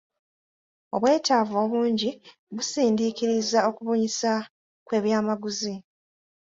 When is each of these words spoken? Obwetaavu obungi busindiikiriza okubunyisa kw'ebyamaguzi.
Obwetaavu 0.95 1.55
obungi 1.63 2.09
busindiikiriza 2.55 3.59
okubunyisa 3.69 4.31
kw'ebyamaguzi. 4.85 5.73